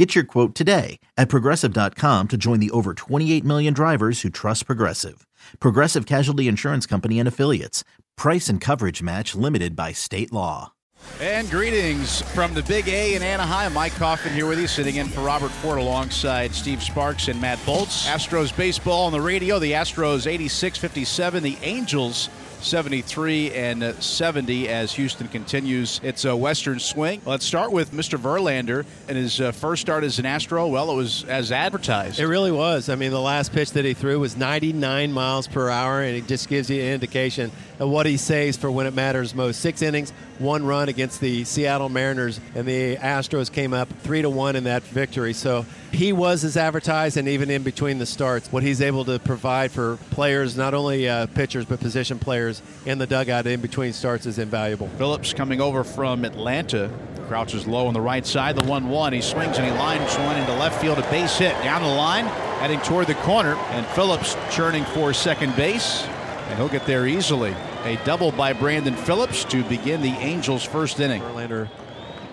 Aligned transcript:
Get 0.00 0.14
your 0.14 0.24
quote 0.24 0.54
today 0.54 0.98
at 1.18 1.28
progressive.com 1.28 2.28
to 2.28 2.38
join 2.38 2.58
the 2.58 2.70
over 2.70 2.94
28 2.94 3.44
million 3.44 3.74
drivers 3.74 4.22
who 4.22 4.30
trust 4.30 4.64
Progressive. 4.64 5.26
Progressive 5.58 6.06
Casualty 6.06 6.48
Insurance 6.48 6.86
Company 6.86 7.18
and 7.18 7.28
Affiliates. 7.28 7.84
Price 8.16 8.48
and 8.48 8.62
coverage 8.62 9.02
match 9.02 9.34
limited 9.34 9.76
by 9.76 9.92
state 9.92 10.32
law. 10.32 10.72
And 11.20 11.50
greetings 11.50 12.22
from 12.32 12.54
the 12.54 12.62
Big 12.62 12.88
A 12.88 13.14
in 13.14 13.22
Anaheim. 13.22 13.74
Mike 13.74 13.92
Coffin 13.92 14.32
here 14.32 14.46
with 14.46 14.58
you, 14.58 14.66
sitting 14.66 14.96
in 14.96 15.06
for 15.06 15.20
Robert 15.20 15.50
Ford 15.50 15.78
alongside 15.78 16.54
Steve 16.54 16.82
Sparks 16.82 17.28
and 17.28 17.38
Matt 17.38 17.58
Bolts. 17.66 18.08
Astros 18.08 18.56
baseball 18.56 19.04
on 19.04 19.12
the 19.12 19.20
radio. 19.20 19.58
The 19.58 19.72
Astros 19.72 20.26
86 20.26 20.78
57. 20.78 21.42
The 21.42 21.58
Angels 21.60 22.30
73 22.62 23.52
and 23.52 23.94
70 24.02 24.68
as 24.68 24.92
Houston 24.94 25.28
continues 25.28 26.00
its 26.02 26.24
uh, 26.24 26.36
western 26.36 26.78
swing. 26.78 27.20
Let's 27.24 27.44
start 27.44 27.72
with 27.72 27.92
Mr. 27.92 28.18
Verlander 28.18 28.84
and 29.08 29.16
his 29.16 29.40
uh, 29.40 29.52
first 29.52 29.82
start 29.82 30.04
as 30.04 30.18
an 30.18 30.26
Astro. 30.26 30.68
Well, 30.68 30.90
it 30.90 30.96
was 30.96 31.24
as 31.24 31.52
advertised. 31.52 32.20
It 32.20 32.26
really 32.26 32.52
was. 32.52 32.88
I 32.88 32.94
mean, 32.94 33.10
the 33.10 33.20
last 33.20 33.52
pitch 33.52 33.72
that 33.72 33.84
he 33.84 33.94
threw 33.94 34.18
was 34.20 34.36
99 34.36 35.12
miles 35.12 35.48
per 35.48 35.70
hour, 35.70 36.02
and 36.02 36.16
it 36.16 36.26
just 36.26 36.48
gives 36.48 36.70
you 36.70 36.80
an 36.80 36.88
indication 36.92 37.50
of 37.78 37.88
what 37.88 38.06
he 38.06 38.16
saves 38.16 38.56
for 38.56 38.70
when 38.70 38.86
it 38.86 38.94
matters 38.94 39.34
most. 39.34 39.60
Six 39.60 39.82
innings, 39.82 40.12
one 40.38 40.64
run 40.64 40.88
against 40.88 41.20
the 41.20 41.44
Seattle 41.44 41.88
Mariners, 41.88 42.40
and 42.54 42.66
the 42.66 42.96
Astros 42.96 43.50
came 43.50 43.72
up 43.72 43.88
three 44.02 44.22
to 44.22 44.30
one 44.30 44.56
in 44.56 44.64
that 44.64 44.82
victory. 44.82 45.32
So 45.32 45.64
he 45.92 46.12
was 46.12 46.44
as 46.44 46.56
advertised, 46.56 47.16
and 47.16 47.28
even 47.28 47.50
in 47.50 47.62
between 47.62 47.98
the 47.98 48.06
starts, 48.06 48.50
what 48.52 48.62
he's 48.62 48.80
able 48.80 49.04
to 49.06 49.18
provide 49.18 49.70
for 49.70 49.96
players, 50.10 50.56
not 50.56 50.74
only 50.74 51.08
uh, 51.08 51.26
pitchers 51.28 51.64
but 51.64 51.80
position 51.80 52.18
players 52.18 52.62
in 52.86 52.98
the 52.98 53.06
dugout 53.06 53.46
in 53.46 53.60
between 53.60 53.92
starts, 53.92 54.26
is 54.26 54.38
invaluable. 54.38 54.88
Phillips 54.98 55.32
coming 55.32 55.60
over 55.60 55.84
from 55.84 56.24
Atlanta. 56.24 56.90
Crouches 57.28 57.66
low 57.66 57.86
on 57.86 57.94
the 57.94 58.00
right 58.00 58.26
side, 58.26 58.56
the 58.56 58.64
1 58.64 58.88
1. 58.88 59.12
He 59.12 59.20
swings 59.20 59.56
and 59.56 59.64
he 59.64 59.72
lines 59.72 60.16
one 60.16 60.36
into 60.36 60.52
left 60.54 60.80
field, 60.80 60.98
a 60.98 61.02
base 61.10 61.38
hit 61.38 61.52
down 61.62 61.82
the 61.82 61.88
line, 61.88 62.24
heading 62.58 62.80
toward 62.80 63.06
the 63.06 63.14
corner. 63.14 63.54
And 63.70 63.86
Phillips 63.86 64.36
churning 64.50 64.84
for 64.86 65.12
second 65.12 65.54
base, 65.54 66.02
and 66.48 66.58
he'll 66.58 66.68
get 66.68 66.86
there 66.86 67.06
easily. 67.06 67.54
A 67.84 67.96
double 68.04 68.32
by 68.32 68.52
Brandon 68.52 68.96
Phillips 68.96 69.44
to 69.44 69.62
begin 69.64 70.02
the 70.02 70.08
Angels' 70.08 70.64
first 70.64 70.98
inning. 70.98 71.22
Verlander, 71.22 71.68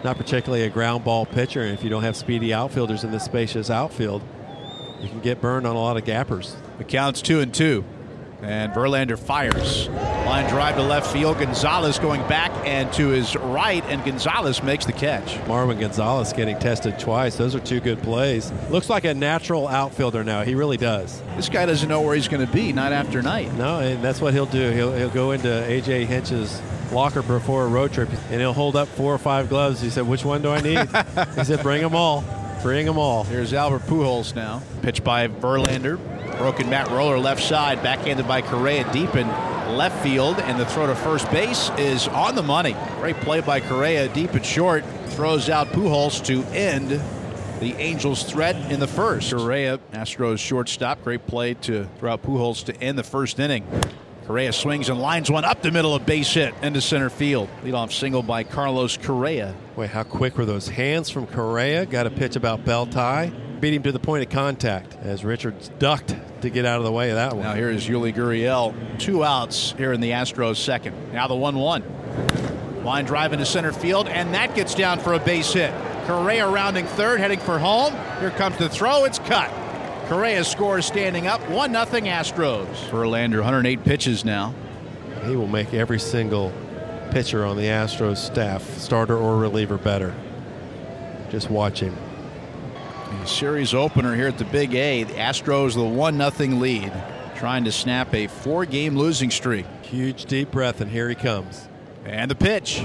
not 0.08 0.16
particularly 0.16 0.64
a 0.64 0.70
ground 0.70 1.04
ball 1.04 1.26
pitcher, 1.26 1.64
and 1.64 1.74
if 1.74 1.84
you 1.84 1.90
don't 1.90 2.04
have 2.04 2.16
speedy 2.16 2.54
outfielders 2.54 3.04
in 3.04 3.12
this 3.12 3.26
spacious 3.26 3.70
outfield, 3.70 4.24
you 5.02 5.10
can 5.10 5.20
get 5.20 5.42
burned 5.42 5.68
on 5.68 5.76
a 5.76 5.80
lot 5.80 5.98
of 5.98 6.06
gappers. 6.06 6.56
The 6.78 6.86
count's 6.86 7.22
two 7.22 7.42
and 7.42 7.54
two. 7.54 7.84
And 8.42 8.72
Verlander 8.72 9.20
fires. 9.20 9.90
Line 9.90 10.50
drive 10.50 10.76
to 10.76 10.82
left 10.82 11.12
field. 11.12 11.40
Gonzalez 11.40 12.00
going 12.00 12.22
back 12.30 12.52
and 12.66 12.94
to 12.94 13.10
his 13.10 13.36
right, 13.36 13.84
and 13.88 14.02
Gonzalez 14.06 14.64
makes 14.64 14.86
the 14.86 14.94
catch. 14.94 15.36
Marwin 15.46 15.78
Gonzalez 15.78 16.32
getting 16.32 16.58
tested 16.58 16.98
twice. 17.00 17.36
Those 17.36 17.54
are 17.54 17.60
two 17.60 17.82
good 17.82 18.02
plays. 18.02 18.50
Looks 18.70 18.90
like 18.90 19.04
a 19.04 19.14
natural 19.14 19.68
outfielder 19.68 20.24
now. 20.24 20.44
He 20.44 20.56
really 20.56 20.78
does. 20.78 21.22
This 21.36 21.50
guy 21.50 21.66
doesn't 21.66 21.90
know 21.90 22.00
where 22.00 22.16
he's 22.16 22.30
going 22.30 22.46
to 22.46 22.54
be 22.54 22.72
night 22.72 22.94
after 22.94 23.22
night. 23.22 23.52
No, 23.56 23.80
and 23.80 24.02
that's 24.02 24.22
what 24.22 24.34
he'll 24.34 24.46
do. 24.46 24.72
He'll, 24.72 24.96
he'll 24.96 25.10
go 25.10 25.32
into 25.32 25.50
AJ 25.50 26.06
Hinch's 26.06 26.62
locker 26.92 27.22
before 27.22 27.66
a 27.66 27.68
road 27.68 27.94
trip, 27.94 28.10
and 28.30 28.40
he'll 28.40 28.54
hold 28.54 28.76
up 28.76 28.88
four 28.88 29.14
or 29.14 29.18
five 29.18 29.50
gloves. 29.50 29.82
He 29.82 29.90
said, 29.90 30.08
"Which 30.08 30.26
one 30.26 30.42
do 30.42 30.52
I 30.52 30.62
need?" 30.62 30.80
he 31.36 31.44
said, 31.44 31.62
"Bring 31.62 31.82
them 31.82 31.96
all. 31.96 32.24
Bring 32.62 32.86
them 32.86 32.98
all." 32.98 33.24
Here's 33.24 33.54
Albert 33.54 33.88
Pujols 33.88 34.36
now. 34.36 34.62
Pitch 34.82 35.04
by 35.04 35.28
Verlander. 35.28 36.00
Broken 36.38 36.70
bat 36.70 36.90
Roller 36.90 37.18
left 37.18 37.42
side, 37.44 37.82
backhanded 37.82 38.28
by 38.28 38.42
Correa 38.42 38.90
deep 38.94 39.16
in 39.16 39.28
left 39.76 40.02
field, 40.04 40.40
and 40.40 40.60
the 40.60 40.66
throw 40.66 40.88
to 40.88 40.96
first 40.96 41.30
base 41.32 41.72
is 41.78 42.08
on 42.08 42.36
the 42.36 42.44
money. 42.44 42.76
Great 43.00 43.18
play 43.18 43.42
by 43.42 43.60
Correa, 43.60 44.08
deep 44.08 44.34
and 44.34 44.46
short, 44.46 44.84
throws 45.08 45.50
out 45.50 45.68
Pujols 45.70 46.24
to 46.26 46.44
end 46.56 47.02
the 47.60 47.74
Angels' 47.74 48.24
threat 48.24 48.56
in 48.72 48.80
the 48.80 48.88
first. 48.88 49.34
Correa, 49.34 49.80
Astros 49.94 50.38
shortstop, 50.38 51.04
great 51.04 51.26
play 51.26 51.56
to 51.56 51.88
throw 52.00 52.14
out 52.14 52.22
Pujols 52.22 52.64
to 52.66 52.82
end 52.82 53.00
the 53.00 53.04
first 53.04 53.40
inning. 53.40 53.66
Correa 54.28 54.52
swings 54.52 54.90
and 54.90 55.00
lines 55.00 55.32
one 55.32 55.46
up 55.46 55.62
the 55.62 55.72
middle 55.72 55.96
of 55.96 56.06
base 56.06 56.34
hit 56.34 56.54
into 56.62 56.82
center 56.82 57.10
field. 57.10 57.48
Leadoff 57.64 57.94
single 57.94 58.22
by 58.22 58.44
Carlos 58.44 58.98
Correa. 58.98 59.56
Wait, 59.78 59.90
how 59.90 60.04
quick 60.04 60.38
were 60.38 60.44
those 60.44 60.68
hands 60.68 61.10
from 61.10 61.26
Correa? 61.28 61.86
Got 61.86 62.08
a 62.08 62.10
pitch 62.10 62.36
about 62.36 62.66
belt 62.66 62.92
tie. 62.92 63.32
Beat 63.62 63.74
him 63.74 63.84
to 63.84 63.94
the 63.94 64.00
point 64.00 64.26
of 64.26 64.30
contact 64.30 64.98
as 65.02 65.24
Richards 65.24 65.72
ducked 65.80 66.14
to 66.42 66.50
get 66.50 66.66
out 66.66 66.78
of 66.78 66.84
the 66.84 66.92
way 66.92 67.10
of 67.10 67.16
that 67.16 67.36
one. 67.36 67.44
Now 67.44 67.54
here 67.54 67.70
is 67.70 67.88
Yuli 67.88 68.14
Gurriel. 68.14 68.76
Two 69.00 69.24
outs 69.24 69.74
here 69.78 69.94
in 69.94 70.02
the 70.02 70.12
Astros 70.12 70.58
second. 70.58 71.14
Now 71.14 71.30
the 71.30 71.36
1 71.36 71.56
1. 71.56 72.84
Line 72.84 73.06
drive 73.06 73.32
into 73.32 73.46
center 73.46 73.72
field, 73.72 74.10
and 74.10 74.34
that 74.34 74.56
gets 74.56 74.76
down 74.76 75.00
for 75.00 75.14
a 75.14 75.20
base 75.20 75.54
hit. 75.54 75.74
Correa 76.06 76.50
rounding 76.50 76.86
third, 76.86 77.22
heading 77.22 77.40
for 77.40 77.60
home. 77.60 77.94
Here 78.20 78.32
comes 78.32 78.58
the 78.58 78.68
throw. 78.68 79.06
It's 79.06 79.20
cut. 79.20 79.50
Correa 80.08 80.46
scores 80.46 80.86
standing 80.86 81.28
up. 81.28 81.42
1 81.50 81.72
0 81.72 81.86
Astros. 81.86 82.68
Verlander, 82.90 83.38
108 83.38 83.84
pitches 83.84 84.24
now. 84.24 84.56
He 85.26 85.36
will 85.36 85.48
make 85.48 85.74
every 85.74 86.00
single 86.00 86.54
pitcher 87.12 87.46
on 87.46 87.58
the 87.58 87.64
Astros 87.64 88.16
staff, 88.16 88.64
starter 88.78 89.18
or 89.18 89.38
reliever, 89.38 89.78
better. 89.78 90.16
Just 91.30 91.50
watch 91.50 91.82
him. 91.82 91.94
The 93.20 93.26
series 93.26 93.74
opener 93.74 94.16
here 94.16 94.28
at 94.28 94.38
the 94.38 94.46
Big 94.46 94.76
A. 94.76 95.04
The 95.04 95.16
Astros 95.16 95.74
the 95.74 95.84
1 95.84 96.32
0 96.32 96.50
lead, 96.52 96.94
trying 97.36 97.66
to 97.66 97.72
snap 97.74 98.14
a 98.14 98.28
four 98.28 98.66
game 98.66 98.98
losing 98.98 99.30
streak. 99.30 99.66
Huge 99.82 100.24
deep 100.24 100.52
breath, 100.52 100.80
and 100.80 100.90
here 100.90 101.10
he 101.10 101.16
comes. 101.16 101.68
And 102.06 102.32
the 102.32 102.36
pitch. 102.36 102.80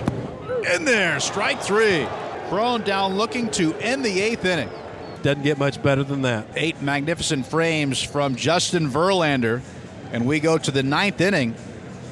In 0.74 0.84
there, 0.84 1.20
strike 1.20 1.62
three. 1.62 2.04
Cron 2.48 2.82
down 2.82 3.14
looking 3.14 3.48
to 3.52 3.74
end 3.76 4.04
the 4.04 4.20
eighth 4.20 4.44
inning. 4.44 4.70
Doesn't 5.22 5.42
get 5.42 5.58
much 5.58 5.82
better 5.82 6.02
than 6.02 6.22
that. 6.22 6.46
Eight 6.56 6.82
magnificent 6.82 7.46
frames 7.46 8.02
from 8.02 8.34
Justin 8.34 8.88
Verlander. 8.88 9.62
And 10.12 10.26
we 10.26 10.40
go 10.40 10.58
to 10.58 10.70
the 10.70 10.82
ninth 10.82 11.20
inning. 11.20 11.54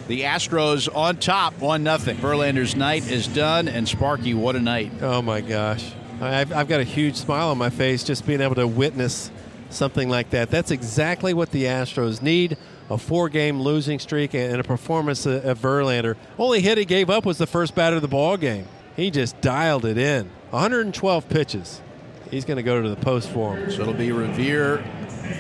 The 0.09 0.23
Astros 0.23 0.89
on 0.95 1.17
top, 1.19 1.59
1 1.59 1.85
0. 1.85 1.99
Verlander's 2.17 2.75
night 2.75 3.09
is 3.09 3.29
done, 3.29 3.69
and 3.69 3.87
Sparky, 3.89 4.35
what 4.35 4.57
a 4.57 4.61
night. 4.61 4.91
Oh 5.03 5.23
my 5.23 5.41
gosh. 5.41 5.93
I've, 6.21 6.53
I've 6.53 6.69
got 6.69 6.81
a 6.81 6.85
huge 6.85 7.17
smile 7.17 7.51
on 7.51 7.59
my 7.59 7.71
face 7.71 8.05
just 8.05 8.27
being 8.27 8.41
able 8.41 8.57
to 8.57 8.67
witness 8.67 9.31
something 9.71 10.09
like 10.09 10.31
that. 10.31 10.51
That's 10.51 10.71
exactly 10.71 11.33
what 11.33 11.51
the 11.51 11.65
Astros 11.65 12.23
need 12.23 12.57
a 12.91 12.99
four 12.99 13.29
game 13.29 13.61
losing 13.61 13.99
streak 13.99 14.35
and 14.35 14.61
a 14.61 14.65
performance 14.65 15.25
of 15.25 15.61
Verlander. 15.61 16.17
Only 16.39 16.61
hit 16.61 16.77
he 16.77 16.85
gave 16.85 17.09
up 17.09 17.25
was 17.25 17.39
the 17.39 17.47
first 17.47 17.75
batter 17.75 17.97
of 17.97 18.03
the 18.03 18.09
ball 18.09 18.37
game. 18.37 18.67
He 18.97 19.11
just 19.11 19.41
dialed 19.41 19.85
it 19.85 19.97
in. 19.97 20.29
112 20.51 21.29
pitches. 21.29 21.81
He's 22.31 22.45
going 22.45 22.59
to 22.59 22.63
go 22.63 22.81
to 22.81 22.89
the 22.89 22.97
post 22.97 23.31
for 23.31 23.57
him. 23.57 23.71
So 23.71 23.83
it'll 23.83 23.95
be 23.95 24.13
Revere, 24.13 24.79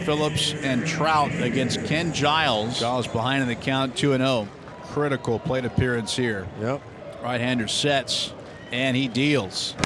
Phillips, 0.05 0.55
and 0.55 0.87
Trout 0.87 1.33
against 1.41 1.85
Ken 1.85 2.13
Giles. 2.13 2.81
Giles 2.81 3.07
behind 3.07 3.43
in 3.43 3.49
the 3.49 3.55
count 3.55 3.97
2 3.97 4.17
0. 4.17 4.49
Critical 4.85 5.39
plate 5.39 5.65
appearance 5.65 6.17
here. 6.17 6.49
Yep. 6.61 6.83
Right 7.23 7.41
hander 7.41 7.69
sets, 7.69 8.33
and 8.73 8.97
he 8.97 9.07
deals. 9.07 9.77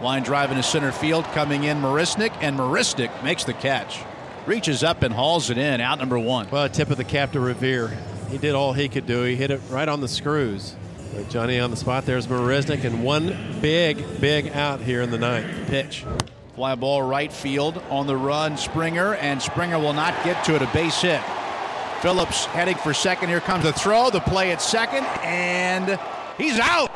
Line 0.00 0.22
drive 0.22 0.50
into 0.50 0.62
center 0.62 0.92
field, 0.92 1.24
coming 1.26 1.64
in 1.64 1.78
Marisnick, 1.78 2.32
and 2.40 2.58
Marisnick 2.58 3.22
makes 3.22 3.44
the 3.44 3.52
catch. 3.52 4.00
Reaches 4.46 4.82
up 4.82 5.02
and 5.02 5.12
hauls 5.12 5.50
it 5.50 5.58
in, 5.58 5.80
out 5.80 5.98
number 5.98 6.18
one. 6.18 6.48
Well, 6.50 6.64
a 6.64 6.68
tip 6.68 6.90
of 6.90 6.96
the 6.96 7.04
cap 7.04 7.32
to 7.32 7.40
Revere. 7.40 7.94
He 8.30 8.38
did 8.38 8.54
all 8.54 8.72
he 8.72 8.88
could 8.88 9.06
do. 9.06 9.24
He 9.24 9.36
hit 9.36 9.50
it 9.50 9.60
right 9.68 9.88
on 9.88 10.00
the 10.00 10.08
screws. 10.08 10.76
But 11.14 11.28
Johnny 11.28 11.58
on 11.58 11.70
the 11.70 11.76
spot. 11.76 12.06
There's 12.06 12.26
Marisnick, 12.26 12.84
and 12.84 13.02
one 13.02 13.36
big, 13.60 14.20
big 14.20 14.48
out 14.48 14.80
here 14.80 15.02
in 15.02 15.10
the 15.10 15.18
ninth. 15.18 15.68
Pitch. 15.68 16.04
Fly 16.58 16.74
ball 16.74 17.02
right 17.02 17.32
field 17.32 17.80
on 17.88 18.08
the 18.08 18.16
run, 18.16 18.56
Springer, 18.56 19.14
and 19.14 19.40
Springer 19.40 19.78
will 19.78 19.92
not 19.92 20.12
get 20.24 20.42
to 20.46 20.56
it. 20.56 20.62
A 20.62 20.66
base 20.74 21.02
hit. 21.02 21.22
Phillips 22.02 22.46
heading 22.46 22.74
for 22.74 22.92
second. 22.92 23.28
Here 23.28 23.38
comes 23.38 23.62
the 23.62 23.72
throw. 23.72 24.10
The 24.10 24.18
play 24.18 24.50
at 24.50 24.60
second, 24.60 25.04
and 25.22 26.00
he's 26.36 26.58
out. 26.58 26.90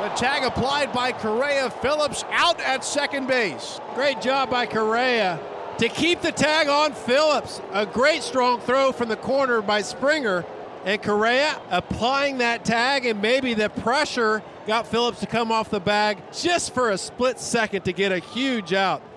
The 0.00 0.10
tag 0.10 0.44
applied 0.44 0.92
by 0.92 1.10
Correa. 1.10 1.70
Phillips 1.70 2.24
out 2.30 2.60
at 2.60 2.84
second 2.84 3.26
base. 3.26 3.80
Great 3.96 4.20
job 4.20 4.48
by 4.48 4.64
Correa 4.64 5.40
to 5.78 5.88
keep 5.88 6.20
the 6.20 6.30
tag 6.30 6.68
on 6.68 6.92
Phillips. 6.92 7.60
A 7.72 7.84
great 7.84 8.22
strong 8.22 8.60
throw 8.60 8.92
from 8.92 9.08
the 9.08 9.16
corner 9.16 9.60
by 9.60 9.82
Springer. 9.82 10.44
And 10.84 11.02
Correa 11.02 11.60
applying 11.70 12.38
that 12.38 12.64
tag, 12.64 13.06
and 13.06 13.20
maybe 13.20 13.54
the 13.54 13.70
pressure 13.70 14.40
got 14.68 14.86
Phillips 14.86 15.20
to 15.20 15.26
come 15.26 15.50
off 15.50 15.70
the 15.70 15.80
bag 15.80 16.18
just 16.30 16.74
for 16.74 16.90
a 16.90 16.98
split 16.98 17.40
second 17.40 17.86
to 17.86 17.92
get 17.94 18.12
a 18.12 18.18
huge 18.18 18.72
out. 18.72 19.02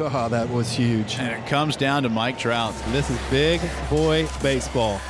Oh, 0.00 0.28
that 0.28 0.50
was 0.50 0.72
huge. 0.72 1.14
And 1.20 1.32
it 1.32 1.48
comes 1.48 1.76
down 1.76 2.02
to 2.02 2.08
Mike 2.08 2.40
Trout. 2.40 2.74
This 2.88 3.08
is 3.08 3.18
big 3.30 3.60
boy 3.88 4.28
baseball. 4.42 5.00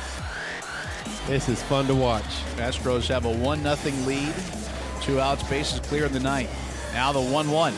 This 1.25 1.49
is 1.49 1.61
fun 1.63 1.87
to 1.87 1.95
watch. 1.95 2.23
Astros 2.57 3.07
have 3.07 3.25
a 3.25 3.31
1 3.31 3.63
0 3.63 3.95
lead. 4.05 4.33
Two 5.01 5.19
outs, 5.19 5.41
bases 5.49 5.79
clear 5.79 6.05
in 6.05 6.13
the 6.13 6.19
ninth. 6.19 6.51
Now 6.93 7.11
the 7.11 7.19
1 7.19 7.49
1. 7.49 7.73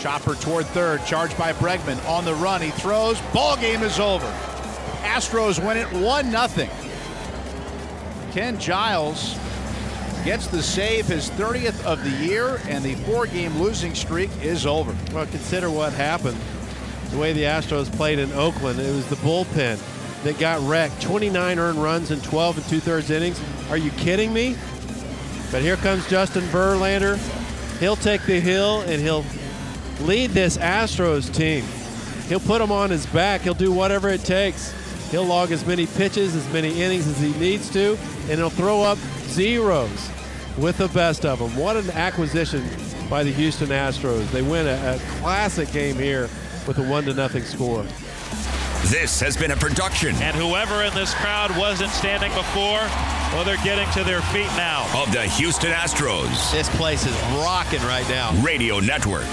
Chopper 0.00 0.34
toward 0.34 0.66
third, 0.66 1.06
charged 1.06 1.38
by 1.38 1.52
Bregman. 1.52 2.04
On 2.08 2.24
the 2.24 2.34
run, 2.34 2.60
he 2.60 2.70
throws. 2.70 3.20
Ball 3.32 3.56
game 3.56 3.84
is 3.84 4.00
over. 4.00 4.26
Astros 5.02 5.64
win 5.64 5.76
it 5.76 5.90
1 5.92 6.30
0. 6.48 6.68
Ken 8.32 8.58
Giles 8.58 9.38
gets 10.24 10.46
the 10.46 10.62
save, 10.62 11.06
his 11.06 11.30
30th 11.30 11.84
of 11.84 12.02
the 12.02 12.24
year, 12.24 12.60
and 12.68 12.84
the 12.84 12.94
four 12.96 13.26
game 13.26 13.56
losing 13.58 13.94
streak 13.94 14.30
is 14.42 14.66
over. 14.66 14.94
Well, 15.12 15.26
consider 15.26 15.70
what 15.70 15.92
happened. 15.92 16.36
The 17.10 17.18
way 17.18 17.32
the 17.32 17.44
Astros 17.44 17.90
played 17.90 18.18
in 18.18 18.30
Oakland, 18.32 18.78
it 18.78 18.94
was 18.94 19.06
the 19.08 19.16
bullpen 19.16 19.78
that 20.24 20.38
got 20.38 20.60
wrecked. 20.68 21.00
29 21.02 21.58
earned 21.58 21.82
runs 21.82 22.10
in 22.10 22.20
12 22.20 22.58
and 22.58 22.66
two 22.66 22.80
thirds 22.80 23.10
innings. 23.10 23.40
Are 23.70 23.76
you 23.76 23.90
kidding 23.92 24.32
me? 24.32 24.56
But 25.50 25.62
here 25.62 25.76
comes 25.76 26.08
Justin 26.08 26.44
Verlander. 26.44 27.16
He'll 27.78 27.96
take 27.96 28.22
the 28.22 28.40
hill 28.40 28.80
and 28.82 29.00
he'll 29.00 29.24
lead 30.00 30.30
this 30.30 30.58
Astros 30.58 31.32
team. 31.34 31.64
He'll 32.28 32.40
put 32.40 32.58
them 32.58 32.70
on 32.72 32.90
his 32.90 33.06
back. 33.06 33.42
He'll 33.42 33.54
do 33.54 33.72
whatever 33.72 34.08
it 34.08 34.24
takes. 34.24 34.74
He'll 35.10 35.24
log 35.24 35.52
as 35.52 35.66
many 35.66 35.86
pitches, 35.86 36.34
as 36.34 36.52
many 36.52 36.82
innings 36.82 37.06
as 37.06 37.18
he 37.18 37.32
needs 37.38 37.70
to, 37.70 37.96
and 38.28 38.38
he'll 38.38 38.50
throw 38.50 38.82
up 38.82 38.98
zeros 39.28 40.10
with 40.58 40.78
the 40.78 40.88
best 40.88 41.24
of 41.24 41.38
them. 41.38 41.56
What 41.56 41.76
an 41.76 41.90
acquisition 41.90 42.68
by 43.08 43.22
the 43.22 43.32
Houston 43.32 43.68
Astros. 43.68 44.30
They 44.30 44.42
win 44.42 44.66
a, 44.66 44.96
a 44.96 44.98
classic 45.20 45.72
game 45.72 45.96
here 45.96 46.28
with 46.66 46.78
a 46.78 46.82
one 46.82 47.04
to 47.04 47.14
nothing 47.14 47.42
score. 47.44 47.84
This 48.86 49.20
has 49.20 49.36
been 49.36 49.50
a 49.50 49.56
production. 49.56 50.14
And 50.16 50.36
whoever 50.36 50.82
in 50.82 50.94
this 50.94 51.12
crowd 51.14 51.56
wasn't 51.58 51.90
standing 51.90 52.32
before, 52.34 52.80
well, 53.32 53.44
they're 53.44 53.56
getting 53.64 53.90
to 53.92 54.04
their 54.04 54.22
feet 54.22 54.46
now. 54.56 54.86
Of 54.94 55.12
the 55.12 55.22
Houston 55.22 55.72
Astros. 55.72 56.52
This 56.52 56.68
place 56.76 57.04
is 57.04 57.14
rocking 57.42 57.82
right 57.82 58.08
now. 58.08 58.32
Radio 58.42 58.78
Network. 58.78 59.28